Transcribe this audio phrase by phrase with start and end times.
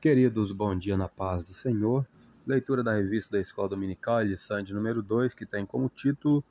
[0.00, 2.06] Queridos, bom dia na paz do Senhor.
[2.46, 6.44] Leitura da revista da Escola Dominical, lição número 2, que tem como título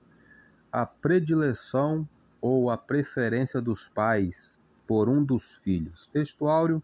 [0.72, 2.08] A predileção
[2.42, 4.58] ou a preferência dos pais
[4.88, 6.08] por um dos filhos.
[6.08, 6.82] Textuário,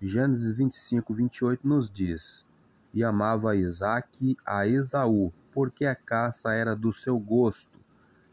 [0.00, 2.46] Gênesis 25, 28 nos diz:
[2.92, 7.78] E amava Isaac a Esaú, porque a caça era do seu gosto.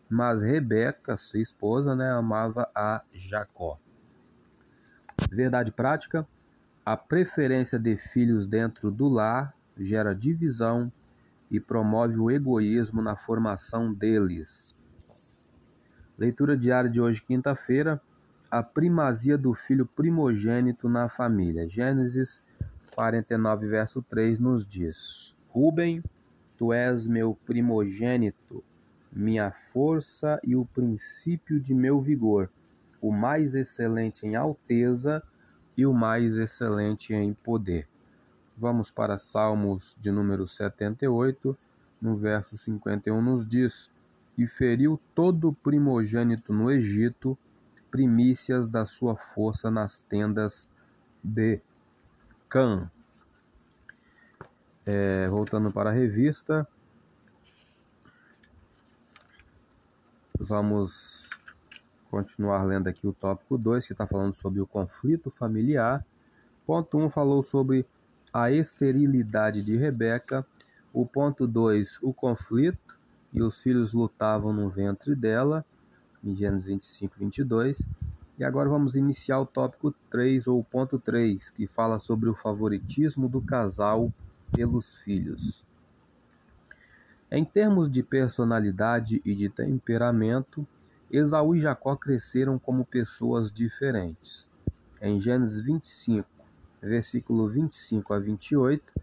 [0.10, 3.78] Mas Rebeca, sua esposa, né, amava a Jacó.
[5.30, 6.28] Verdade prática
[6.86, 10.92] a preferência de filhos dentro do lar gera divisão
[11.50, 14.76] e promove o egoísmo na formação deles.
[16.18, 18.02] Leitura diária de hoje, quinta-feira.
[18.50, 21.70] A primazia do filho primogênito na família.
[21.70, 22.44] Gênesis
[22.96, 26.04] 49, verso 3 nos diz: Rubem,
[26.58, 28.64] tu és meu primogênito,
[29.12, 32.50] minha força e o princípio de meu vigor,
[33.02, 35.24] o mais excelente em alteza
[35.82, 37.88] e o mais excelente em poder.
[38.56, 41.58] Vamos para Salmos de número 78,
[42.00, 43.90] no verso 51 nos diz:
[44.38, 47.36] E feriu todo o primogênito no Egito,
[47.90, 50.70] primícias da sua força nas tendas
[51.24, 51.60] de
[52.48, 52.90] Cã.
[54.86, 56.68] É, voltando para a revista,
[60.40, 61.30] vamos
[62.12, 66.06] continuar lendo aqui o tópico 2, que está falando sobre o conflito familiar.
[66.68, 67.86] Ponto 1 um falou sobre
[68.34, 70.46] a esterilidade de Rebeca.
[70.94, 73.00] O ponto 2, o conflito,
[73.32, 75.66] e os filhos lutavam no ventre dela,
[76.22, 77.82] em Gênesis 25, 22.
[78.38, 83.30] E agora vamos iniciar o tópico 3, ou ponto 3, que fala sobre o favoritismo
[83.30, 84.12] do casal
[84.52, 85.64] pelos filhos.
[87.32, 90.68] Em termos de personalidade e de temperamento,
[91.12, 94.48] Esaú e Jacó cresceram como pessoas diferentes.
[95.02, 96.26] Em Gênesis 25,
[96.82, 98.94] versículo 25 a 28,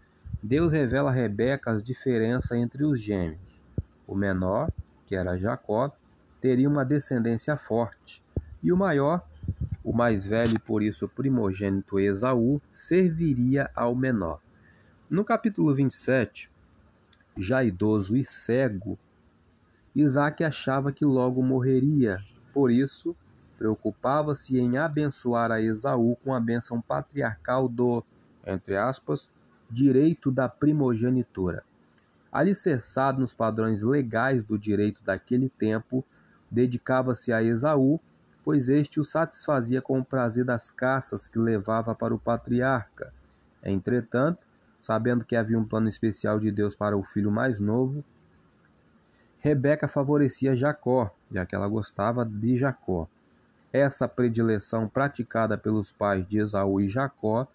[0.41, 3.63] Deus revela a Rebeca as diferenças entre os gêmeos.
[4.07, 4.71] O menor,
[5.05, 5.95] que era Jacó,
[6.41, 8.23] teria uma descendência forte,
[8.63, 9.23] e o maior,
[9.83, 14.39] o mais velho e por isso primogênito Esaú, serviria ao menor.
[15.07, 16.49] No capítulo 27,
[17.37, 18.97] já idoso e cego,
[20.01, 22.19] Isaac achava que logo morreria,
[22.53, 23.15] por isso
[23.57, 28.03] preocupava-se em abençoar a Esaú com a bênção patriarcal do,
[28.47, 29.29] entre aspas,
[29.69, 31.63] direito da primogenitura.
[32.31, 36.05] Alicerçado nos padrões legais do direito daquele tempo,
[36.49, 37.99] dedicava-se a Esaú,
[38.45, 43.13] pois este o satisfazia com o prazer das caças que levava para o patriarca.
[43.61, 44.39] Entretanto,
[44.79, 48.05] sabendo que havia um plano especial de Deus para o filho mais novo,
[49.39, 53.07] Rebeca favorecia Jacó, já que ela gostava de Jacó.
[53.71, 57.47] Essa predileção praticada pelos pais de Esaú e Jacó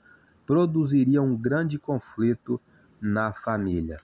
[0.47, 2.61] produziria um grande conflito
[3.01, 3.99] na família.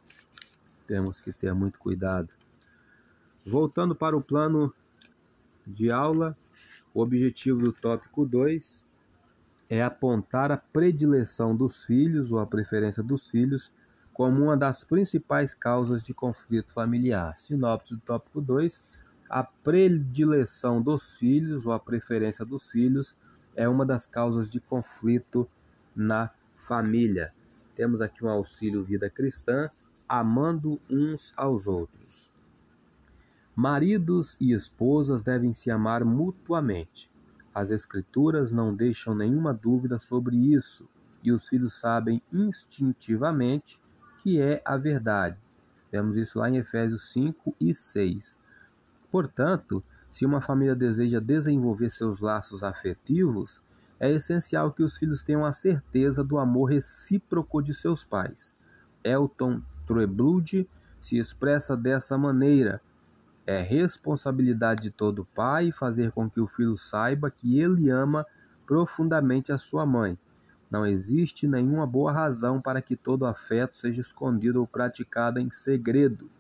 [0.86, 2.28] Temos que ter muito cuidado.
[3.46, 4.74] Voltando para o plano
[5.66, 6.36] de aula,
[6.92, 8.84] o objetivo do tópico 2
[9.70, 13.72] é apontar a predileção dos filhos ou a preferência dos filhos
[14.20, 17.38] como uma das principais causas de conflito familiar.
[17.38, 18.84] Sinopse do tópico 2.
[19.31, 23.16] A predileção dos filhos ou a preferência dos filhos
[23.56, 25.48] é uma das causas de conflito
[25.97, 26.28] na
[26.66, 27.32] família.
[27.75, 29.70] Temos aqui um auxílio vida cristã,
[30.06, 32.30] amando uns aos outros.
[33.56, 37.10] Maridos e esposas devem se amar mutuamente.
[37.54, 40.86] As Escrituras não deixam nenhuma dúvida sobre isso,
[41.25, 43.80] e os filhos sabem instintivamente
[44.22, 45.36] que é a verdade.
[45.91, 48.38] Vemos isso lá em Efésios 5 e 6.
[49.10, 53.62] Portanto, se uma família deseja desenvolver seus laços afetivos,
[53.98, 58.54] é essencial que os filhos tenham a certeza do amor recíproco de seus pais.
[59.03, 60.69] Elton Treblude
[61.00, 62.80] se expressa dessa maneira:
[63.47, 68.25] é responsabilidade de todo pai fazer com que o filho saiba que ele ama
[68.66, 70.16] profundamente a sua mãe
[70.70, 76.30] não existe nenhuma boa razão para que todo afeto seja escondido ou praticado em segredo.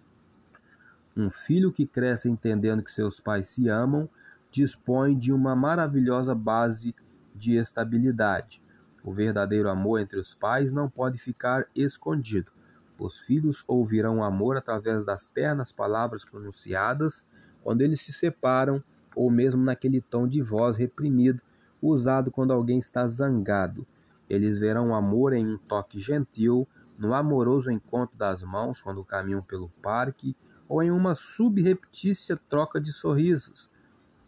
[1.16, 4.08] Um filho que cresce entendendo que seus pais se amam
[4.50, 6.94] dispõe de uma maravilhosa base
[7.34, 8.62] de estabilidade.
[9.02, 12.52] O verdadeiro amor entre os pais não pode ficar escondido.
[12.98, 17.26] Os filhos ouvirão amor através das ternas palavras pronunciadas
[17.62, 18.82] quando eles se separam,
[19.16, 21.42] ou mesmo naquele tom de voz reprimido
[21.82, 23.86] usado quando alguém está zangado.
[24.30, 26.66] Eles verão o amor em um toque gentil,
[26.96, 30.36] no amoroso encontro das mãos quando caminham pelo parque
[30.68, 33.68] ou em uma subreptícia troca de sorrisos.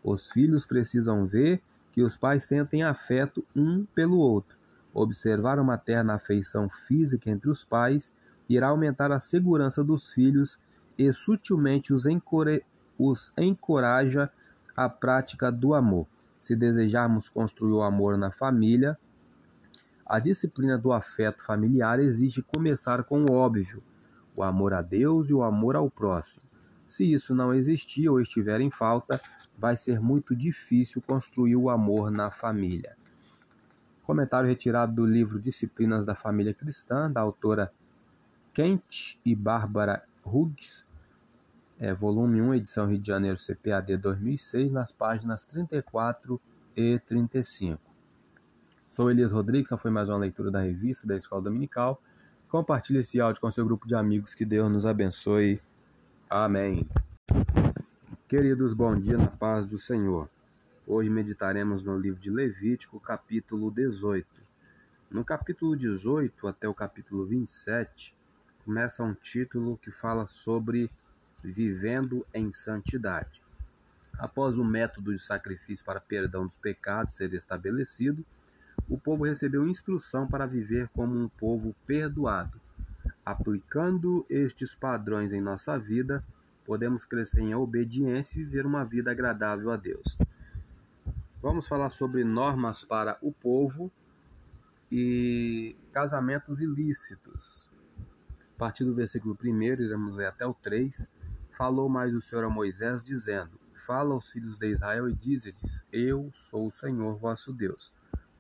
[0.03, 1.63] Os filhos precisam ver
[1.93, 4.59] que os pais sentem afeto um pelo outro.
[4.93, 8.13] Observar uma terna afeição física entre os pais
[8.49, 10.61] irá aumentar a segurança dos filhos
[10.99, 12.65] e sutilmente os, encore...
[12.99, 14.29] os encoraja
[14.75, 16.07] à prática do amor.
[16.41, 18.99] Se desejarmos construir o amor na família,
[20.05, 23.83] a disciplina do afeto familiar exige começar com o óbvio,
[24.35, 26.45] o amor a Deus e o amor ao próximo.
[26.87, 29.21] Se isso não existir ou estiver em falta,
[29.57, 32.97] vai ser muito difícil construir o amor na família.
[34.03, 37.73] Comentário retirado do livro Disciplinas da Família Cristã, da autora
[38.53, 40.85] Kent e Bárbara Hughes,
[41.79, 46.41] é, volume 1, edição Rio de Janeiro, CPAD 2006, nas páginas 34
[46.77, 47.92] e 35.
[48.93, 51.99] Sou Elias Rodrigues, essa foi mais uma leitura da revista da Escola Dominical.
[52.51, 55.59] Compartilhe esse áudio com seu grupo de amigos, que Deus nos abençoe.
[56.29, 56.87] Amém.
[58.29, 60.29] Queridos, bom dia na paz do Senhor.
[60.87, 64.29] Hoje meditaremos no livro de Levítico, capítulo 18.
[65.11, 68.15] No capítulo 18 até o capítulo 27,
[68.63, 70.91] começa um título que fala sobre
[71.43, 73.41] vivendo em santidade.
[74.19, 78.23] Após o método de sacrifício para perdão dos pecados ser estabelecido,
[78.89, 82.61] o povo recebeu instrução para viver como um povo perdoado.
[83.25, 86.25] Aplicando estes padrões em nossa vida,
[86.65, 90.19] podemos crescer em obediência e viver uma vida agradável a Deus.
[91.41, 93.91] Vamos falar sobre normas para o povo
[94.91, 97.69] e casamentos ilícitos.
[98.55, 101.11] A partir do versículo 1, iremos ler até o 3.
[101.57, 106.31] Falou mais o Senhor a Moisés, dizendo: Fala aos filhos de Israel e dize-lhes: Eu
[106.33, 107.93] sou o Senhor vosso Deus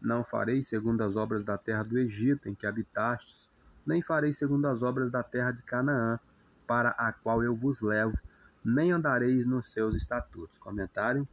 [0.02, 3.50] não farei segundo as obras da terra do Egito, em que habitastes,
[3.86, 6.18] nem farei segundo as obras da terra de Canaã,
[6.66, 8.18] para a qual eu vos levo,
[8.64, 10.58] nem andareis nos seus estatutos.
[10.58, 11.26] Comentário.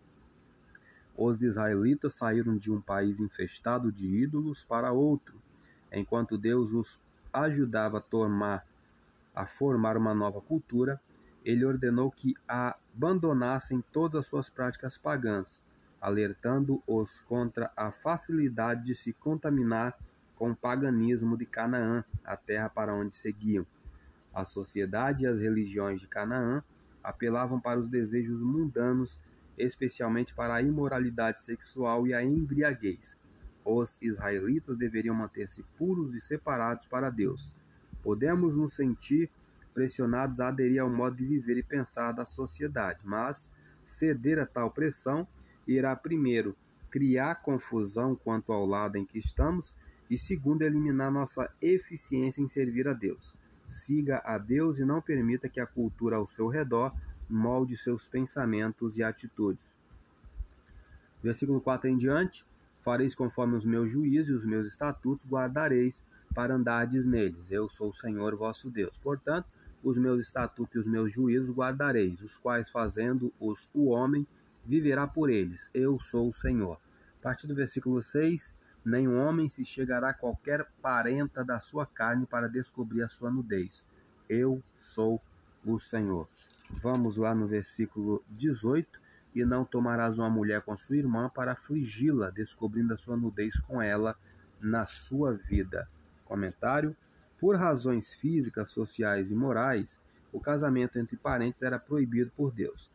[1.17, 5.35] Os israelitas saíram de um país infestado de ídolos para outro,
[5.91, 7.01] enquanto Deus os
[7.33, 8.65] ajudava a tomar
[9.35, 10.99] a formar uma nova cultura,
[11.45, 15.63] ele ordenou que abandonassem todas as suas práticas pagãs
[16.01, 19.97] alertando-os contra a facilidade de se contaminar
[20.35, 23.65] com o paganismo de Canaã, a terra para onde seguiam.
[24.33, 26.63] A sociedade e as religiões de Canaã
[27.03, 29.19] apelavam para os desejos mundanos,
[29.57, 33.17] especialmente para a imoralidade sexual e a embriaguez.
[33.65, 37.51] Os israelitas deveriam manter-se puros e separados para Deus.
[38.01, 39.29] Podemos nos sentir
[39.73, 43.51] pressionados a aderir ao modo de viver e pensar da sociedade, mas
[43.85, 45.27] ceder a tal pressão
[45.75, 46.55] irá, primeiro,
[46.89, 49.75] criar confusão quanto ao lado em que estamos
[50.09, 53.35] e, segundo, eliminar nossa eficiência em servir a Deus.
[53.67, 56.91] Siga a Deus e não permita que a cultura ao seu redor
[57.29, 59.63] molde seus pensamentos e atitudes.
[61.21, 62.43] Versículo 4 em diante:
[62.83, 67.51] Fareis conforme os meus juízos e os meus estatutos guardareis para andardes neles.
[67.51, 68.97] Eu sou o Senhor vosso Deus.
[68.97, 69.47] Portanto,
[69.83, 74.25] os meus estatutos e os meus juízos guardareis, os quais fazendo-os o homem
[74.65, 75.69] viverá por eles.
[75.73, 76.79] Eu sou o Senhor.
[77.19, 78.53] A partir do versículo 6,
[78.85, 83.85] nenhum homem se chegará a qualquer parenta da sua carne para descobrir a sua nudez.
[84.27, 85.21] Eu sou
[85.65, 86.27] o Senhor.
[86.81, 89.09] Vamos lá no versículo 18.
[89.35, 93.79] E não tomarás uma mulher com sua irmã para afligi-la, descobrindo a sua nudez com
[93.79, 94.15] ela
[94.59, 95.87] na sua vida.
[96.25, 96.95] Comentário:
[97.39, 100.01] Por razões físicas, sociais e morais,
[100.33, 102.89] o casamento entre parentes era proibido por Deus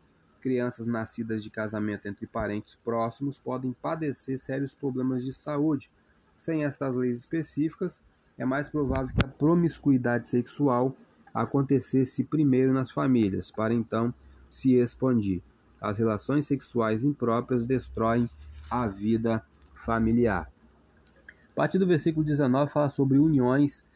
[0.44, 5.90] crianças nascidas de casamento entre parentes próximos podem padecer sérios problemas de saúde.
[6.36, 8.02] Sem estas leis específicas,
[8.36, 10.94] é mais provável que a promiscuidade sexual
[11.32, 14.12] acontecesse primeiro nas famílias, para então
[14.46, 15.40] se expandir.
[15.80, 18.28] As relações sexuais impróprias destroem
[18.70, 19.42] a vida
[19.74, 20.52] familiar.
[21.52, 23.88] A partir do versículo 19 fala sobre uniões,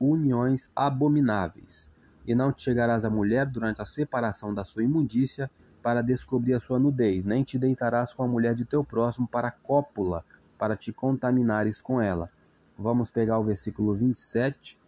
[0.00, 1.92] uniões abomináveis.
[2.26, 5.50] E não te chegarás à mulher durante a separação da sua imundícia,
[5.82, 9.50] para descobrir a sua nudez, nem te deitarás com a mulher de teu próximo para
[9.50, 10.24] cópula,
[10.58, 12.28] para te contaminares com ela.
[12.78, 14.78] Vamos pegar o versículo 27.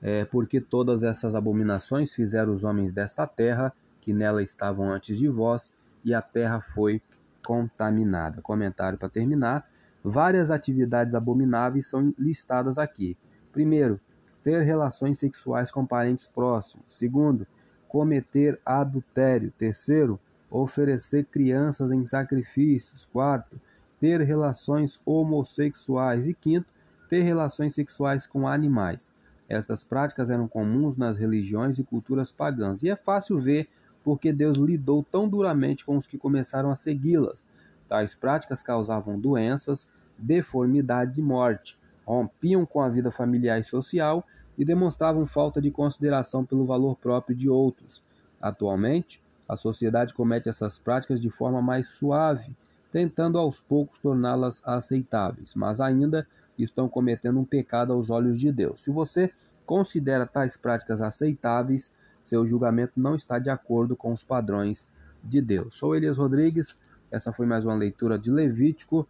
[0.00, 5.26] É, porque todas essas abominações fizeram os homens desta terra, que nela estavam antes de
[5.28, 5.72] vós,
[6.04, 7.02] e a terra foi
[7.44, 8.42] contaminada.
[8.42, 9.66] Comentário para terminar.
[10.04, 13.16] Várias atividades abomináveis são listadas aqui.
[13.52, 13.98] Primeiro,
[14.42, 16.84] ter relações sexuais com parentes próximos.
[16.86, 17.46] Segundo,
[17.88, 19.50] cometer adultério.
[19.50, 20.20] Terceiro,
[20.62, 23.04] oferecer crianças em sacrifícios.
[23.04, 23.60] Quarto,
[24.00, 26.26] ter relações homossexuais.
[26.26, 26.66] E quinto,
[27.08, 29.12] ter relações sexuais com animais.
[29.48, 33.68] Estas práticas eram comuns nas religiões e culturas pagãs, e é fácil ver
[34.02, 37.46] porque Deus lidou tão duramente com os que começaram a segui-las.
[37.88, 41.78] Tais práticas causavam doenças, deformidades e morte.
[42.04, 44.24] rompiam com a vida familiar e social
[44.56, 48.00] e demonstravam falta de consideração pelo valor próprio de outros.
[48.40, 52.54] Atualmente, a sociedade comete essas práticas de forma mais suave,
[52.92, 56.26] tentando aos poucos torná-las aceitáveis, mas ainda
[56.58, 58.80] estão cometendo um pecado aos olhos de Deus.
[58.80, 59.32] Se você
[59.64, 64.88] considera tais práticas aceitáveis, seu julgamento não está de acordo com os padrões
[65.22, 65.74] de Deus.
[65.74, 66.76] Sou Elias Rodrigues,
[67.10, 69.06] essa foi mais uma leitura de Levítico.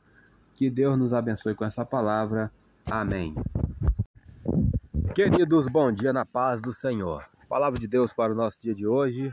[0.55, 2.51] Que Deus nos abençoe com essa palavra.
[2.91, 3.35] Amém.
[5.15, 7.23] Queridos, bom dia na paz do Senhor.
[7.49, 9.33] Palavra de Deus para o nosso dia de hoje,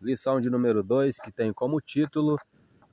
[0.00, 2.36] lição de número 2, que tem como título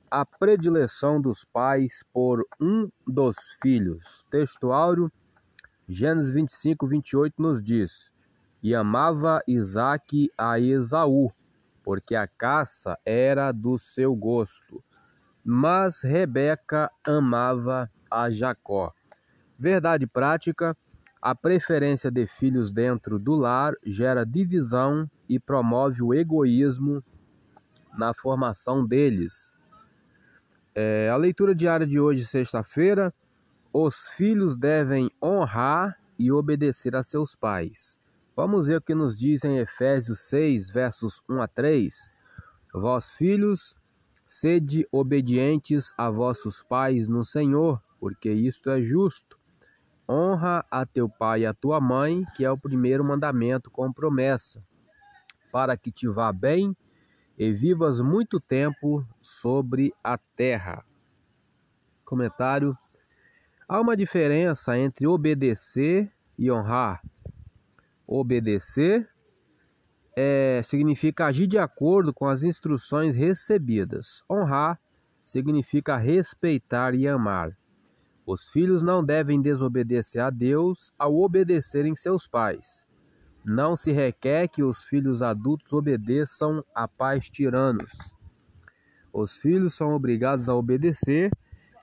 [0.10, 4.26] A predileção dos pais por um dos filhos.
[4.30, 5.12] Texto áureo,
[5.88, 8.12] Gênesis 25, 28 nos diz:
[8.62, 11.32] E amava Isaque a Esaú,
[11.84, 14.84] porque a caça era do seu gosto.
[15.44, 18.92] Mas Rebeca amava a Jacó.
[19.58, 20.76] Verdade prática:
[21.26, 27.04] a preferência de filhos dentro do lar gera divisão e promove o egoísmo
[27.98, 29.52] na formação deles.
[30.76, 33.12] É, a leitura diária de hoje, sexta-feira,
[33.74, 38.00] os filhos devem honrar e obedecer a seus pais.
[38.36, 42.08] Vamos ver o que nos diz em Efésios 6, versos 1 a 3.
[42.72, 43.76] Vós, filhos,
[44.28, 49.35] sede obedientes a vossos pais no Senhor, porque isto é justo.
[50.08, 54.64] Honra a teu pai e a tua mãe, que é o primeiro mandamento com promessa,
[55.52, 56.76] para que te vá bem
[57.38, 60.86] e vivas muito tempo sobre a terra.
[62.06, 62.78] Comentário
[63.68, 67.02] Há uma diferença entre obedecer e honrar.
[68.06, 69.10] Obedecer
[70.16, 74.24] é, significa agir de acordo com as instruções recebidas.
[74.30, 74.80] Honrar
[75.24, 77.58] significa respeitar e amar.
[78.26, 82.86] Os filhos não devem desobedecer a Deus ao obedecerem seus pais.
[83.44, 87.92] Não se requer que os filhos adultos obedeçam a pais tiranos.
[89.14, 91.32] Os filhos são obrigados a obedecer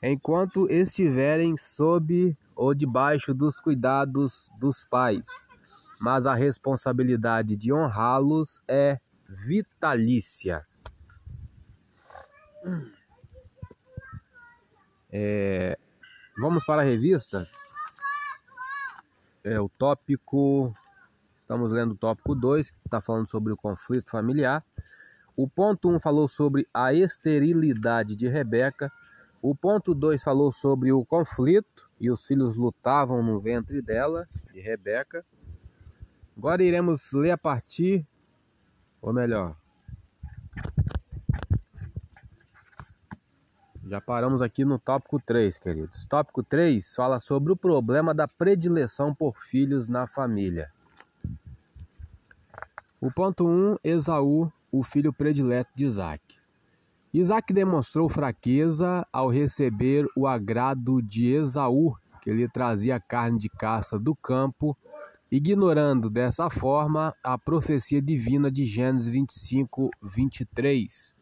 [0.02, 5.40] enquanto estiverem sob ou debaixo dos cuidados dos pais,
[6.00, 10.66] mas a responsabilidade de honrá-los é vitalícia.
[15.10, 15.78] É,
[16.42, 17.46] vamos para a revista.
[19.44, 20.74] É o tópico.
[21.38, 24.64] Estamos lendo o tópico 2, que está falando sobre o conflito familiar.
[25.36, 28.90] O ponto 1 um falou sobre a esterilidade de Rebeca.
[29.40, 34.60] O ponto 2 falou sobre o conflito e os filhos lutavam no ventre dela, de
[34.60, 35.24] Rebeca.
[36.36, 38.04] Agora iremos ler a partir,
[39.00, 39.56] ou melhor,
[43.86, 46.04] já paramos aqui no tópico 3, queridos.
[46.04, 50.70] Tópico 3 fala sobre o problema da predileção por filhos na família.
[53.00, 56.22] O ponto 1, Esaú, o filho predileto de Isaac.
[57.12, 63.98] Isaac demonstrou fraqueza ao receber o agrado de Esaú, que lhe trazia carne de caça
[63.98, 64.76] do campo,
[65.30, 71.21] ignorando dessa forma a profecia divina de Gênesis 25, 23.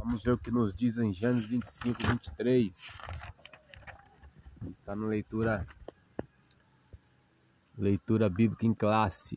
[0.00, 3.00] Vamos ver o que nos diz em Gênesis 25, 23.
[4.70, 5.64] Está na leitura,
[7.78, 9.36] leitura bíblica em classe.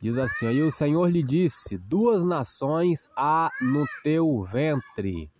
[0.00, 5.30] Diz assim: E o Senhor lhe disse: Duas nações há no teu ventre,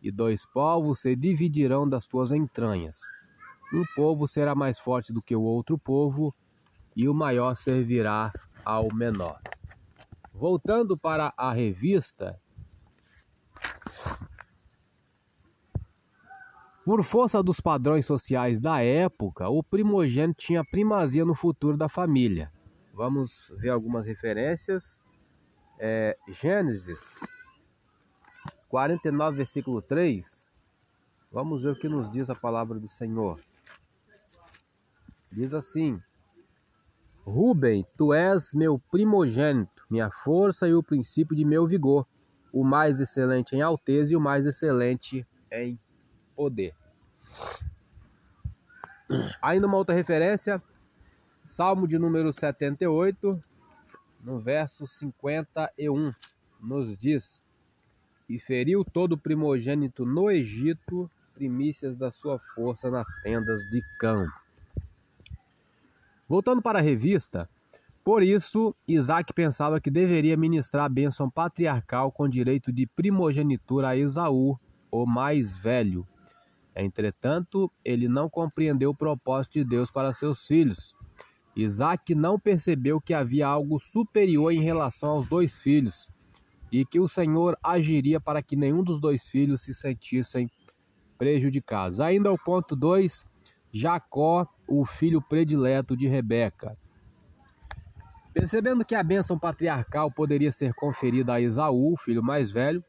[0.00, 2.98] e dois povos se dividirão das tuas entranhas.
[3.74, 6.34] Um povo será mais forte do que o outro povo,
[6.94, 8.32] e o maior servirá
[8.64, 9.40] ao menor.
[10.32, 12.40] Voltando para a revista,
[16.86, 22.52] por força dos padrões sociais da época, o primogênito tinha primazia no futuro da família.
[22.94, 25.00] Vamos ver algumas referências.
[25.80, 27.18] É, Gênesis
[28.68, 30.46] 49, versículo 3.
[31.32, 33.40] Vamos ver o que nos diz a palavra do Senhor.
[35.32, 36.00] Diz assim:
[37.24, 42.06] Rubem, tu és meu primogênito, minha força e o princípio de meu vigor,
[42.52, 45.76] o mais excelente em alteza e o mais excelente em
[46.36, 46.74] poder.
[49.40, 50.62] Ainda uma outra referência,
[51.46, 53.42] Salmo de número 78,
[54.22, 56.12] no verso 51,
[56.60, 57.44] nos diz:
[58.28, 64.32] E feriu todo primogênito no Egito, primícias da sua força nas tendas de campo.
[66.28, 67.48] Voltando para a revista,
[68.02, 73.96] por isso Isaac pensava que deveria ministrar a bênção patriarcal com direito de primogenitura a
[73.96, 74.58] Esaú,
[74.90, 76.06] o mais velho.
[76.76, 80.94] Entretanto, ele não compreendeu o propósito de Deus para seus filhos.
[81.56, 86.08] Isaac não percebeu que havia algo superior em relação aos dois filhos
[86.70, 90.50] e que o Senhor agiria para que nenhum dos dois filhos se sentissem
[91.16, 91.98] prejudicados.
[91.98, 93.24] Ainda o ponto 2,
[93.72, 96.76] Jacó, o filho predileto de Rebeca.
[98.34, 102.84] Percebendo que a bênção patriarcal poderia ser conferida a Esaú, filho mais velho,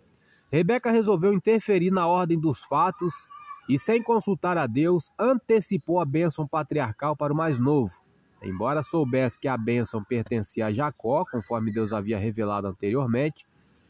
[0.51, 3.29] Rebeca resolveu interferir na ordem dos fatos
[3.67, 7.93] e, sem consultar a Deus, antecipou a bênção patriarcal para o mais novo.
[8.41, 13.45] Embora soubesse que a bênção pertencia a Jacó, conforme Deus havia revelado anteriormente,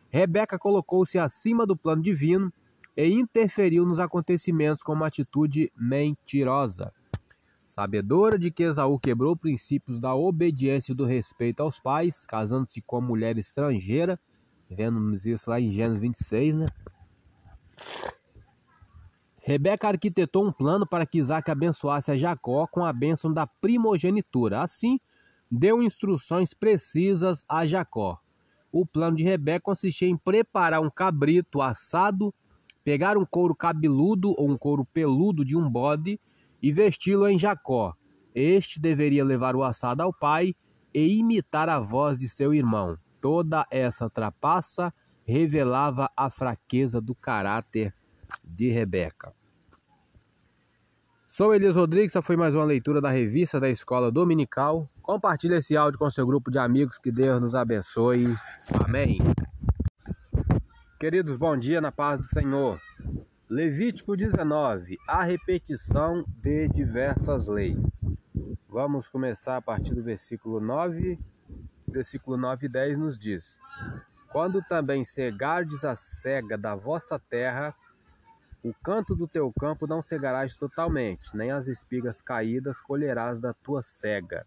[0.10, 2.52] Rebeca colocou-se acima do plano divino
[2.96, 6.94] e interferiu nos acontecimentos com uma atitude mentirosa.
[7.68, 13.02] Sabedora de que Esaú quebrou princípios da obediência e do respeito aos pais, casando-se com
[13.02, 14.18] mulher estrangeira,
[14.70, 16.70] vemos isso lá em Gênesis 26, né?
[19.48, 24.62] Rebeca arquitetou um plano para que Isaac abençoasse a Jacó com a bênção da primogenitura.
[24.62, 25.00] Assim,
[25.50, 28.20] deu instruções precisas a Jacó.
[28.74, 32.36] O plano de Rebeca consistia em preparar um cabrito assado,
[32.84, 36.20] pegar um couro cabeludo ou um couro peludo de um bode
[36.62, 37.96] e vesti-lo em Jacó.
[38.36, 40.54] Este deveria levar o assado ao pai
[40.94, 42.98] e imitar a voz de seu irmão.
[43.22, 44.94] Toda essa trapaça
[45.26, 47.96] revelava a fraqueza do caráter
[48.44, 49.34] de Rebeca.
[51.28, 54.90] Sou Elias Rodrigues, essa foi mais uma leitura da revista da Escola Dominical.
[55.04, 58.26] Compartilhe esse áudio com seu grupo de amigos, que Deus nos abençoe.
[58.84, 59.20] Amém.
[61.00, 62.82] Queridos, bom dia na paz do Senhor.
[63.48, 68.04] Levítico 19, a repetição de diversas leis.
[68.68, 71.20] Vamos começar a partir do versículo 9.
[71.88, 73.60] Versículo 9 e 10 nos diz:
[74.32, 77.76] Quando também cegardes a cega da vossa terra,
[78.68, 83.82] o canto do teu campo não cegarás totalmente, nem as espigas caídas colherás da tua
[83.82, 84.46] cega.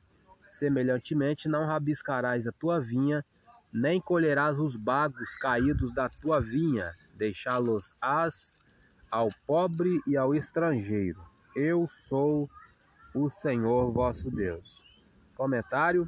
[0.50, 3.24] Semelhantemente, não rabiscarás a tua vinha,
[3.72, 8.52] nem colherás os bagos caídos da tua vinha, deixá-los-ás
[9.10, 11.24] ao pobre e ao estrangeiro.
[11.56, 12.50] Eu sou
[13.14, 14.84] o Senhor vosso Deus.
[15.34, 16.06] Comentário: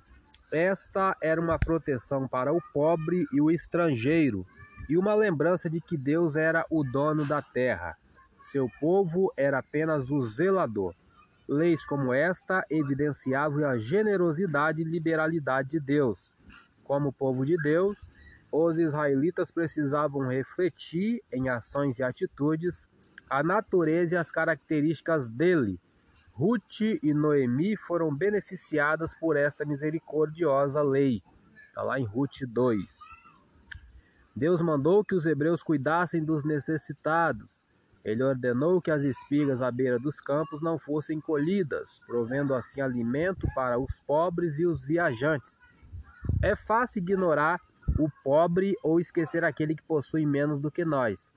[0.50, 4.46] Esta era uma proteção para o pobre e o estrangeiro,
[4.86, 7.96] e uma lembrança de que Deus era o dono da terra.
[8.42, 10.94] Seu povo era apenas o zelador.
[11.48, 16.32] Leis como esta evidenciavam a generosidade e liberalidade de Deus.
[16.82, 18.04] Como povo de Deus,
[18.50, 22.86] os israelitas precisavam refletir em ações e atitudes
[23.30, 25.80] a natureza e as características dele.
[26.32, 31.22] Ruth e Noemi foram beneficiadas por esta misericordiosa lei.
[31.68, 32.80] Está lá em Ruth 2.
[34.34, 37.64] Deus mandou que os hebreus cuidassem dos necessitados
[38.04, 43.46] ele ordenou que as espigas à beira dos campos não fossem colhidas, provendo assim alimento
[43.54, 45.60] para os pobres e os viajantes.
[46.42, 47.60] É fácil ignorar
[47.98, 51.32] o pobre ou esquecer aquele que possui menos do que nós.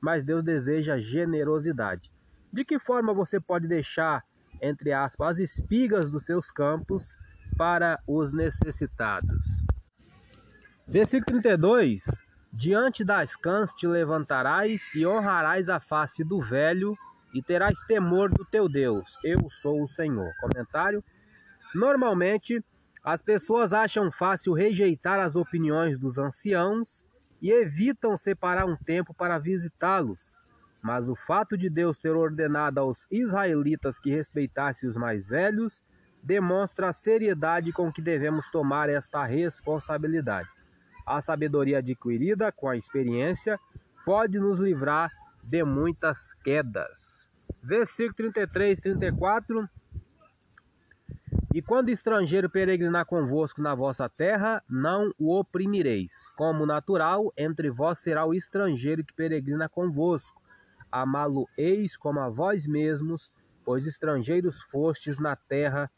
[0.00, 2.10] Mas Deus deseja generosidade.
[2.50, 4.24] De que forma você pode deixar,
[4.60, 7.16] entre aspas, as espigas dos seus campos
[7.58, 9.62] para os necessitados?
[10.88, 12.04] Versículo 32
[12.52, 16.96] Diante das cãs te levantarás e honrarás a face do velho
[17.32, 19.16] e terás temor do teu Deus.
[19.22, 20.32] Eu sou o Senhor.
[20.40, 21.02] Comentário:
[21.72, 22.62] Normalmente,
[23.04, 27.04] as pessoas acham fácil rejeitar as opiniões dos anciãos
[27.40, 30.34] e evitam separar um tempo para visitá-los.
[30.82, 35.80] Mas o fato de Deus ter ordenado aos israelitas que respeitassem os mais velhos
[36.20, 40.48] demonstra a seriedade com que devemos tomar esta responsabilidade.
[41.10, 43.58] A sabedoria adquirida com a experiência
[44.04, 45.10] pode nos livrar
[45.42, 47.28] de muitas quedas.
[47.60, 49.68] Versículo 33, 34.
[51.52, 56.28] E quando estrangeiro peregrinar convosco na vossa terra, não o oprimireis.
[56.36, 60.40] Como natural, entre vós será o estrangeiro que peregrina convosco.
[60.92, 63.32] Amá-lo-eis como a vós mesmos,
[63.64, 65.90] pois estrangeiros fostes na terra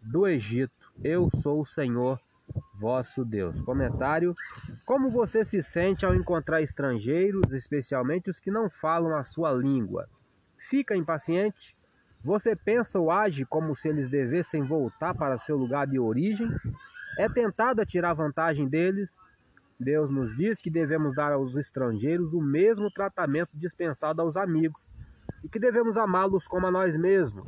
[0.00, 0.92] do Egito.
[1.02, 2.20] Eu sou o Senhor
[2.74, 3.60] vosso Deus.
[3.62, 4.34] Comentário:
[4.84, 10.08] Como você se sente ao encontrar estrangeiros, especialmente os que não falam a sua língua?
[10.68, 11.76] Fica impaciente?
[12.24, 16.48] Você pensa ou age como se eles devessem voltar para seu lugar de origem?
[17.18, 19.10] É tentado tirar vantagem deles?
[19.78, 24.92] Deus nos diz que devemos dar aos estrangeiros o mesmo tratamento dispensado aos amigos
[25.42, 27.46] e que devemos amá-los como a nós mesmos.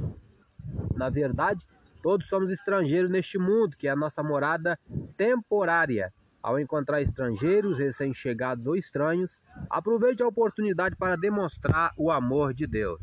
[0.97, 1.65] Na verdade,
[2.05, 4.79] Todos somos estrangeiros neste mundo, que é a nossa morada
[5.17, 6.13] temporária.
[6.43, 9.41] Ao encontrar estrangeiros, recém-chegados ou estranhos,
[9.71, 13.01] aproveite a oportunidade para demonstrar o amor de Deus.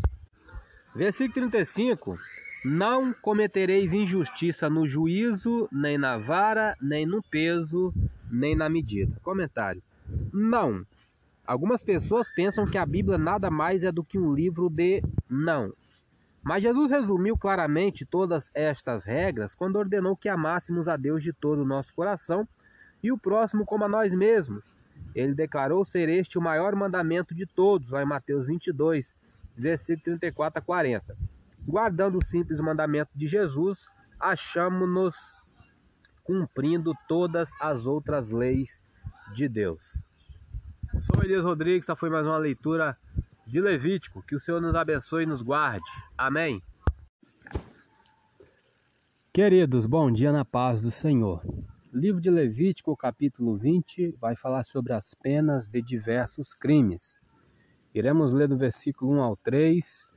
[0.94, 2.16] Versículo 35.
[2.64, 7.92] Não cometereis injustiça no juízo, nem na vara, nem no peso,
[8.32, 9.20] nem na medida.
[9.24, 9.82] Comentário.
[10.32, 10.86] Não.
[11.44, 15.74] Algumas pessoas pensam que a Bíblia nada mais é do que um livro de não.
[16.44, 21.62] Mas Jesus resumiu claramente todas estas regras quando ordenou que amássemos a Deus de todo
[21.62, 22.48] o nosso coração
[23.04, 24.76] e o próximo como a nós mesmos.
[25.14, 29.16] Ele declarou ser este o maior mandamento de todos, lá em Mateus 22,
[29.56, 31.18] versículo 34 a 40.
[31.68, 33.88] Guardando o simples mandamento de Jesus,
[34.20, 35.16] achamos-nos
[36.24, 38.82] cumprindo todas as outras leis
[39.34, 40.04] de Deus.
[40.98, 42.98] Sou Elias Rodrigues, essa foi mais uma leitura
[43.52, 44.24] de Levítico.
[44.24, 45.86] Que o Senhor nos abençoe e nos guarde.
[46.18, 46.64] Amém.
[49.34, 51.42] Queridos, bom dia na paz do Senhor.
[51.94, 57.18] Livro de Levítico, capítulo 20, vai falar sobre as penas de diversos crimes.
[57.94, 60.08] Iremos ler do versículo 1 ao 3,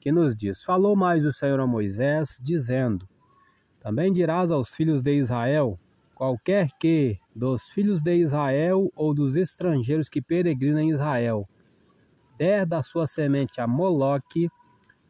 [0.00, 3.08] que nos diz: Falou mais o Senhor a Moisés, dizendo:
[3.80, 5.76] Também dirás aos filhos de Israel:
[6.14, 11.48] Qualquer que dos filhos de Israel ou dos estrangeiros que peregrinam em Israel
[12.38, 14.48] der da sua semente a Moloque,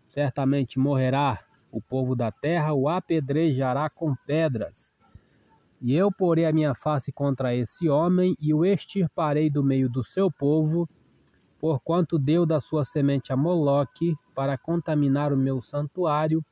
[0.07, 1.41] certamente morrerá.
[1.71, 4.97] O povo da terra o apedrejará com pedras
[5.81, 10.03] e eu porei a minha face contra esse homem e o extirparei do meio do
[10.03, 10.89] seu povo,
[11.59, 16.45] porquanto deu da sua semente a Moloque para contaminar o meu santuário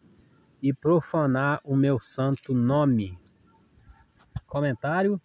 [0.62, 3.18] e profanar o meu santo nome.
[4.46, 5.20] Comentário: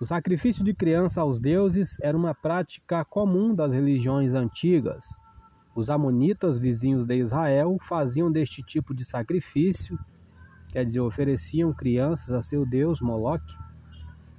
[0.00, 5.04] O sacrifício de criança aos deuses era uma prática comum das religiões antigas.
[5.74, 9.98] Os amonitas, vizinhos de Israel, faziam deste tipo de sacrifício
[10.70, 13.56] quer dizer, ofereciam crianças a seu deus Moloque,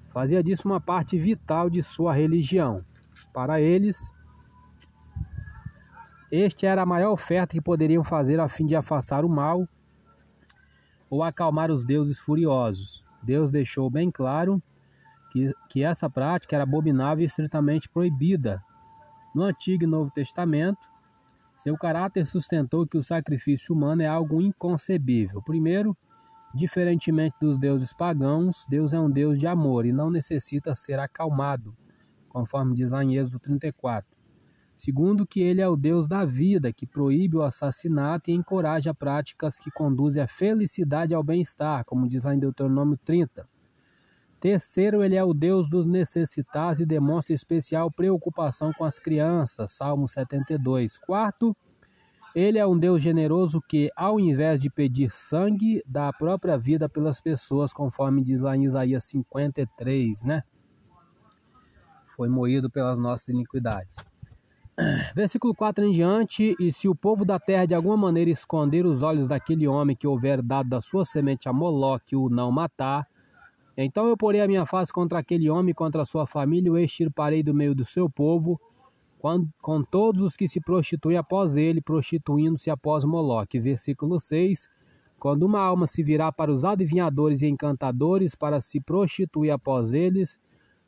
[0.09, 2.83] fazia disso uma parte vital de sua religião.
[3.33, 4.11] Para eles,
[6.31, 9.67] este era a maior oferta que poderiam fazer a fim de afastar o mal
[11.09, 13.03] ou acalmar os deuses furiosos.
[13.21, 14.61] Deus deixou bem claro
[15.31, 18.63] que, que essa prática era abominável e estritamente proibida.
[19.33, 20.87] No Antigo e Novo Testamento,
[21.55, 25.41] seu caráter sustentou que o sacrifício humano é algo inconcebível.
[25.41, 25.95] Primeiro,
[26.53, 31.75] Diferentemente dos deuses pagãos, Deus é um Deus de amor e não necessita ser acalmado,
[32.29, 34.17] conforme diz lá em Êxodo 34.
[34.73, 39.59] Segundo, que ele é o Deus da vida, que proíbe o assassinato e encoraja práticas
[39.59, 43.47] que conduzem à felicidade e ao bem-estar, como diz lá em Deuteronômio 30.
[44.39, 50.07] Terceiro, ele é o Deus dos necessitados e demonstra especial preocupação com as crianças, Salmo
[50.07, 50.97] 72.
[50.97, 51.55] Quarto,
[52.33, 56.87] ele é um Deus generoso que, ao invés de pedir sangue, dá a própria vida
[56.87, 60.43] pelas pessoas, conforme diz lá em Isaías 53, né?
[62.15, 63.97] Foi moído pelas nossas iniquidades.
[65.13, 69.01] Versículo 4 em diante: E se o povo da terra de alguma maneira esconder os
[69.01, 73.05] olhos daquele homem que houver dado da sua semente a Moloque o não matar,
[73.85, 77.41] então eu porei a minha face contra aquele homem, contra a sua família, o extirparei
[77.41, 78.59] do meio do seu povo
[79.61, 83.59] com todos os que se prostituem após ele, prostituindo-se após Moloque.
[83.59, 84.69] Versículo 6.
[85.19, 90.39] Quando uma alma se virá para os adivinhadores e encantadores para se prostituir após eles,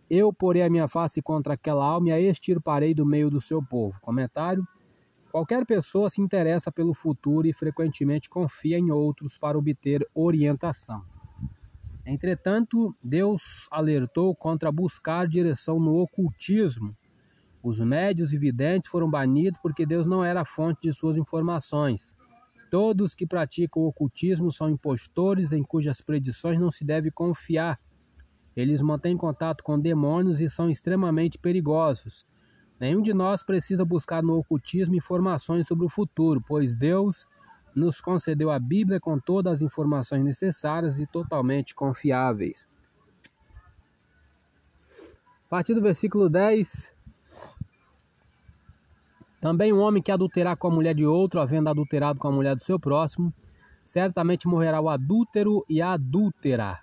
[0.09, 3.61] eu porei a minha face contra aquela alma e a extirparei do meio do seu
[3.61, 3.99] povo.
[4.01, 4.65] Comentário.
[5.31, 11.01] Qualquer pessoa se interessa pelo futuro e frequentemente confia em outros para obter orientação.
[12.11, 16.95] Entretanto, Deus alertou contra buscar direção no ocultismo
[17.63, 22.17] os médios e videntes foram banidos porque Deus não era a fonte de suas informações.
[22.71, 27.79] Todos que praticam o ocultismo são impostores em cujas predições não se deve confiar.
[28.55, 32.25] Eles mantêm contato com demônios e são extremamente perigosos.
[32.79, 37.27] Nenhum de nós precisa buscar no ocultismo informações sobre o futuro, pois Deus
[37.75, 42.65] nos concedeu a Bíblia com todas as informações necessárias e totalmente confiáveis.
[45.45, 46.89] A partir do versículo 10,
[49.41, 52.55] também um homem que adulterar com a mulher de outro, havendo adulterado com a mulher
[52.55, 53.33] do seu próximo,
[53.83, 56.79] certamente morrerá o adúltero e a adúltera.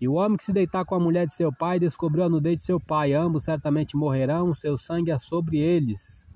[0.00, 2.58] E o homem que se deitar com a mulher de seu pai descobriu a nudez
[2.58, 6.27] de seu pai, ambos certamente morrerão, seu sangue é sobre eles.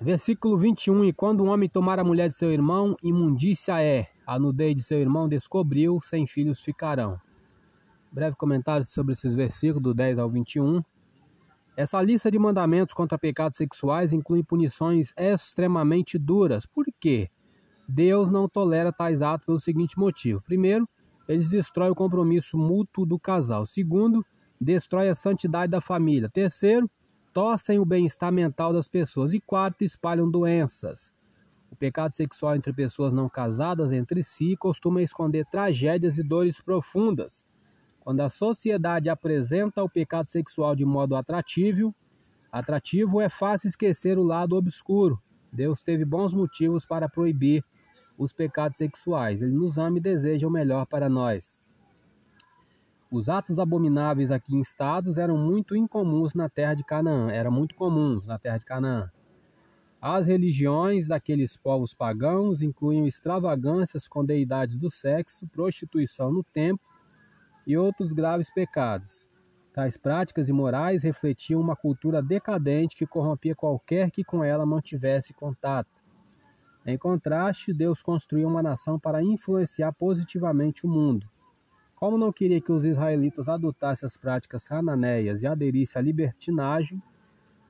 [0.00, 4.38] Versículo 21: E quando um homem tomar a mulher de seu irmão, imundícia é, a
[4.38, 7.20] nudez de seu irmão descobriu, sem filhos ficarão.
[8.12, 10.82] Breve comentário sobre esses versículos, do 10 ao 21.
[11.76, 16.64] Essa lista de mandamentos contra pecados sexuais inclui punições extremamente duras.
[16.64, 17.28] Por quê?
[17.88, 20.88] Deus não tolera tais atos pelo seguinte motivo: primeiro,
[21.28, 23.66] eles destroem o compromisso mútuo do casal.
[23.66, 24.24] Segundo,
[24.60, 26.28] destrói a santidade da família.
[26.28, 26.88] Terceiro,
[27.34, 29.32] distorcem o bem-estar mental das pessoas.
[29.32, 31.12] E quarto, espalham doenças.
[31.68, 37.44] O pecado sexual entre pessoas não casadas entre si costuma esconder tragédias e dores profundas.
[37.98, 41.92] Quando a sociedade apresenta o pecado sexual de modo atrativo,
[42.52, 45.20] atrativo é fácil esquecer o lado obscuro.
[45.52, 47.64] Deus teve bons motivos para proibir
[48.16, 49.42] os pecados sexuais.
[49.42, 51.60] Ele nos ama e deseja o melhor para nós.
[53.14, 58.26] Os atos abomináveis aqui instados eram muito incomuns na terra de Canaã, eram muito comuns
[58.26, 59.08] na terra de Canaã.
[60.00, 66.84] As religiões daqueles povos pagãos incluíam extravagâncias com deidades do sexo, prostituição no templo
[67.64, 69.28] e outros graves pecados.
[69.72, 76.02] Tais práticas imorais refletiam uma cultura decadente que corrompia qualquer que com ela mantivesse contato.
[76.84, 81.28] Em contraste, Deus construiu uma nação para influenciar positivamente o mundo.
[82.04, 87.02] Como não queria que os israelitas adotassem as práticas cananeias e aderissem à libertinagem,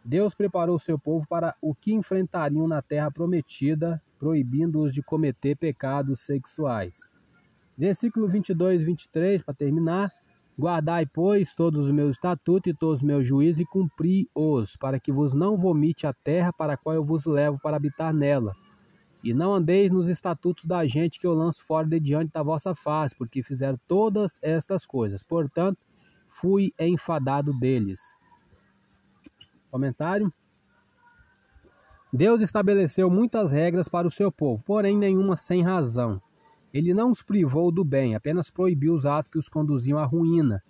[0.04, 6.22] Deus preparou seu povo para o que enfrentariam na terra prometida, proibindo-os de cometer pecados
[6.22, 7.08] sexuais.
[7.78, 10.10] Versículo 22 e 23, para terminar.
[10.58, 15.12] Guardai, pois, todos os meus estatutos e todos os meus juízos e cumpri-os, para que
[15.12, 18.52] vos não vomite a terra para a qual eu vos levo para habitar nela
[19.24, 22.74] e não andeis nos estatutos da gente que eu lanço fora de diante da vossa
[22.74, 25.22] face, porque fizeram todas estas coisas.
[25.22, 25.78] Portanto,
[26.28, 28.14] fui enfadado deles.
[29.70, 30.30] Comentário.
[32.12, 36.20] Deus estabeleceu muitas regras para o seu povo, porém nenhuma sem razão.
[36.72, 40.62] Ele não os privou do bem, apenas proibiu os atos que os conduziam à ruína.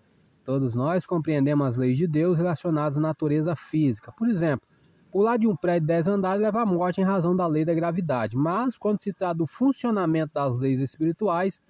[0.44, 4.12] Todos nós compreendemos as leis de Deus relacionadas à natureza física.
[4.12, 4.68] Por exemplo,
[5.14, 7.72] Pular de um prédio de 10 andares leva à morte em razão da lei da
[7.72, 8.36] gravidade.
[8.36, 11.62] Mas, quando se trata do funcionamento das leis espirituais,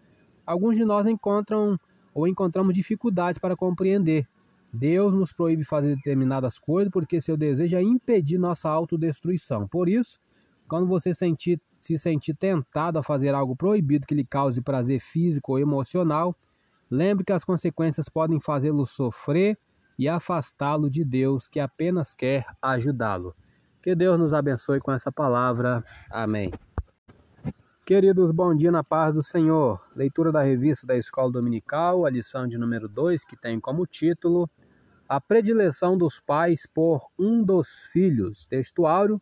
[0.47, 1.79] alguns de nós encontram
[2.15, 4.27] ou encontramos dificuldades para compreender.
[4.73, 9.69] Deus nos proíbe fazer determinadas coisas porque seu desejo é impedir nossa autodestruição.
[9.69, 10.19] Por isso,
[10.67, 15.53] quando você sentir, se sentir tentado a fazer algo proibido que lhe cause prazer físico
[15.53, 16.35] ou emocional,
[16.91, 19.59] lembre que as consequências podem fazê-lo sofrer
[19.99, 23.35] e afastá-lo de Deus que apenas quer ajudá-lo.
[23.83, 25.83] Que Deus nos abençoe com essa palavra.
[26.11, 26.51] Amém.
[27.87, 29.79] Queridos, bom dia na paz do Senhor.
[29.95, 34.49] Leitura da revista da Escola Dominical, a lição de número 2, que tem como título
[35.07, 38.47] A predileção dos pais por um dos filhos.
[38.47, 39.21] Textuário.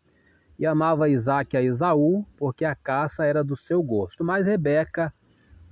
[0.57, 4.23] E amava Isaac a Esaú, porque a caça era do seu gosto.
[4.23, 5.13] Mas Rebeca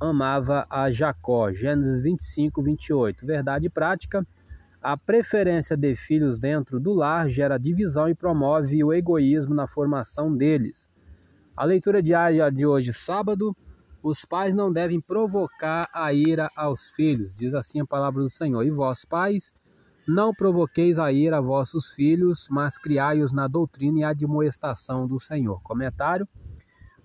[0.00, 1.52] amava a Jacó.
[1.52, 3.24] Gênesis 25, 28.
[3.24, 4.26] Verdade prática.
[4.82, 10.34] A preferência de filhos dentro do lar gera divisão e promove o egoísmo na formação
[10.34, 10.88] deles.
[11.54, 13.54] A leitura diária de hoje, sábado,
[14.02, 18.62] os pais não devem provocar a ira aos filhos, diz assim a palavra do Senhor.
[18.62, 19.52] E vós, pais,
[20.08, 25.60] não provoqueis a ira a vossos filhos, mas criai-os na doutrina e admoestação do Senhor.
[25.62, 26.26] Comentário.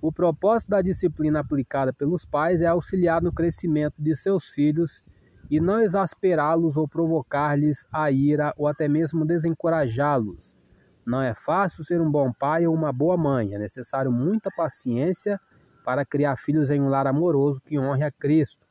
[0.02, 5.04] O propósito da disciplina aplicada pelos pais é auxiliar no crescimento de seus filhos
[5.50, 10.58] e não exasperá-los ou provocar-lhes a ira ou até mesmo desencorajá-los.
[11.06, 15.40] Não é fácil ser um bom pai ou uma boa mãe, é necessário muita paciência
[15.84, 18.66] para criar filhos em um lar amoroso que honre a Cristo.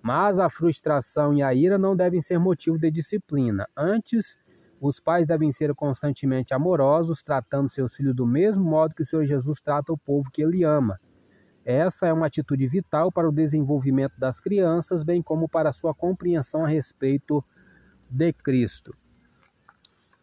[0.00, 3.66] Mas a frustração e a ira não devem ser motivo de disciplina.
[3.76, 4.38] Antes,
[4.80, 9.24] os pais devem ser constantemente amorosos, tratando seus filhos do mesmo modo que o Senhor
[9.24, 11.00] Jesus trata o povo que ele ama.
[11.66, 16.64] Essa é uma atitude vital para o desenvolvimento das crianças, bem como para sua compreensão
[16.64, 17.44] a respeito
[18.08, 18.94] de Cristo.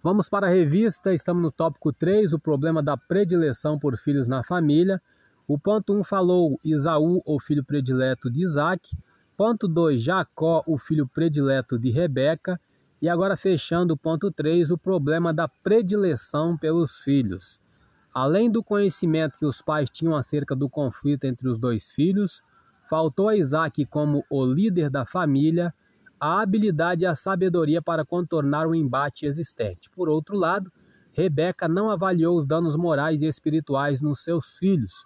[0.01, 4.41] Vamos para a revista, estamos no tópico 3, o problema da predileção por filhos na
[4.41, 5.01] família.
[5.45, 8.97] O ponto 1 falou Isaú, o filho predileto de Isaac.
[9.35, 12.57] Ponto 2, Jacó, o filho predileto de Rebeca.
[13.01, 17.59] E agora fechando o ponto 3, o problema da predileção pelos filhos.
[18.13, 22.43] Além do conhecimento que os pais tinham acerca do conflito entre os dois filhos,
[22.87, 25.73] faltou a Isaac, como o líder da família,
[26.19, 29.89] a habilidade e a sabedoria para contornar o embate existente.
[29.89, 30.71] Por outro lado,
[31.11, 35.05] Rebeca não avaliou os danos morais e espirituais nos seus filhos.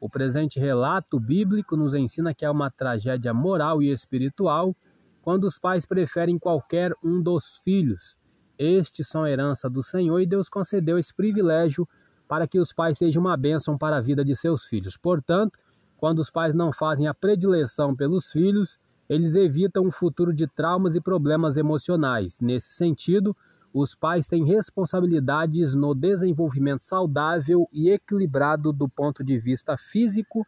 [0.00, 4.74] O presente relato bíblico nos ensina que é uma tragédia moral e espiritual
[5.22, 8.16] quando os pais preferem qualquer um dos filhos.
[8.58, 11.86] Estes são herança do Senhor e Deus concedeu esse privilégio
[12.28, 14.96] para que os pais sejam uma bênção para a vida de seus filhos.
[14.96, 15.58] Portanto,
[15.96, 20.94] quando os pais não fazem a predileção pelos filhos, eles evitam um futuro de traumas
[20.94, 22.40] e problemas emocionais.
[22.40, 23.36] Nesse sentido,
[23.72, 30.46] os pais têm responsabilidades no desenvolvimento saudável e equilibrado do ponto de vista físico,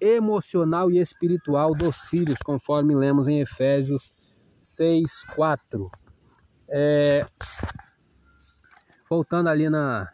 [0.00, 4.12] emocional e espiritual dos filhos, conforme lemos em Efésios
[4.60, 5.90] 6, 4.
[6.68, 7.26] É,
[9.08, 10.08] voltando ali na,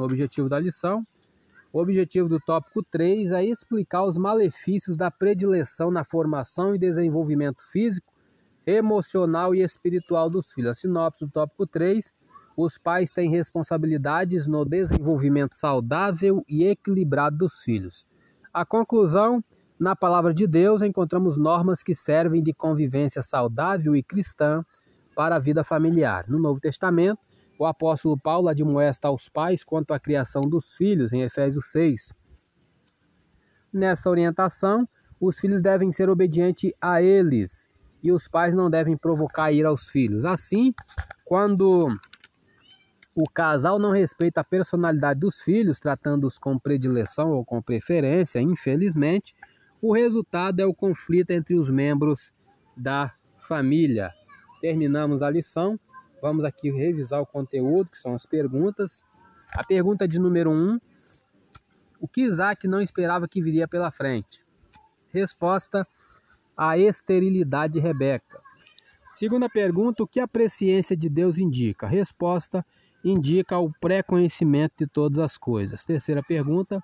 [0.00, 1.06] no objetivo da lição,
[1.72, 7.62] o objetivo do tópico 3 é explicar os malefícios da predileção na formação e desenvolvimento
[7.70, 8.12] físico,
[8.66, 10.70] emocional e espiritual dos filhos.
[10.70, 12.12] A sinopse do tópico 3
[12.56, 18.04] os pais têm responsabilidades no desenvolvimento saudável e equilibrado dos filhos.
[18.52, 19.42] A conclusão,
[19.78, 24.64] na palavra de Deus, encontramos normas que servem de convivência saudável e cristã
[25.14, 26.24] para a vida familiar.
[26.28, 27.20] No Novo Testamento,
[27.60, 32.10] o apóstolo Paulo admoesta aos pais quanto à criação dos filhos, em Efésios 6.
[33.70, 34.88] Nessa orientação,
[35.20, 37.68] os filhos devem ser obedientes a eles
[38.02, 40.24] e os pais não devem provocar ira aos filhos.
[40.24, 40.72] Assim,
[41.26, 41.94] quando
[43.14, 49.34] o casal não respeita a personalidade dos filhos, tratando-os com predileção ou com preferência, infelizmente,
[49.82, 52.32] o resultado é o conflito entre os membros
[52.74, 53.12] da
[53.46, 54.14] família.
[54.62, 55.78] Terminamos a lição.
[56.20, 59.02] Vamos aqui revisar o conteúdo, que são as perguntas.
[59.54, 60.80] A pergunta de número 1: um,
[61.98, 64.44] O que Isaac não esperava que viria pela frente?
[65.12, 65.86] Resposta:
[66.56, 68.40] A esterilidade de Rebeca.
[69.12, 71.86] Segunda pergunta: O que a presciência de Deus indica?
[71.86, 72.64] Resposta:
[73.04, 75.84] indica o pré-conhecimento de todas as coisas.
[75.84, 76.82] Terceira pergunta: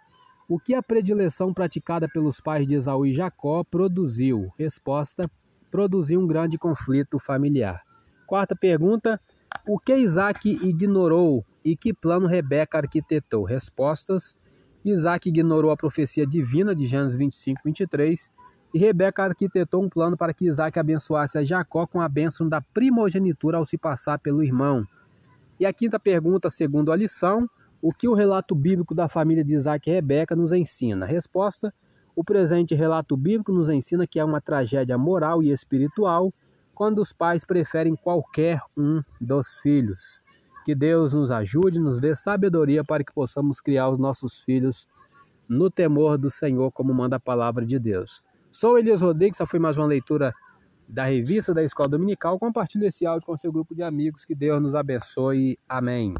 [0.48, 4.52] o que a predileção praticada pelos pais de Esaú e Jacó produziu?
[4.58, 5.30] Resposta:
[5.70, 7.85] produziu um grande conflito familiar.
[8.26, 9.20] Quarta pergunta:
[9.66, 13.44] o que Isaac ignorou e que plano Rebeca arquitetou?
[13.44, 14.36] Respostas:
[14.84, 18.30] Isaac ignorou a profecia divina de Gênesis 25, 23
[18.74, 22.60] e Rebeca arquitetou um plano para que Isaac abençoasse a Jacó com a bênção da
[22.60, 24.84] primogenitura ao se passar pelo irmão.
[25.58, 27.48] E a quinta pergunta, segundo a lição,
[27.80, 31.06] o que o relato bíblico da família de Isaac e Rebeca nos ensina?
[31.06, 31.72] Resposta:
[32.14, 36.32] o presente relato bíblico nos ensina que é uma tragédia moral e espiritual
[36.76, 40.20] quando os pais preferem qualquer um dos filhos.
[40.64, 44.86] Que Deus nos ajude, nos dê sabedoria para que possamos criar os nossos filhos
[45.48, 48.22] no temor do Senhor, como manda a palavra de Deus.
[48.52, 50.34] Sou Elias Rodrigues, essa foi mais uma leitura
[50.86, 52.38] da revista da Escola Dominical.
[52.38, 54.24] Compartilhe esse áudio com seu grupo de amigos.
[54.24, 55.58] Que Deus nos abençoe.
[55.66, 56.14] Amém.